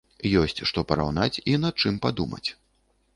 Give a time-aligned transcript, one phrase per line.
[0.41, 2.43] Ёсць што параўнаць і над чым падумаць.